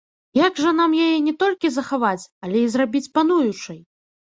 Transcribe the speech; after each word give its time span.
Як 0.37 0.53
жа 0.63 0.71
нам 0.79 0.95
яе 1.07 1.17
не 1.27 1.33
толькі 1.43 1.71
захаваць, 1.77 2.27
але 2.47 2.57
і 2.65 2.73
зрабіць 2.79 3.05
пануючай? 3.21 3.79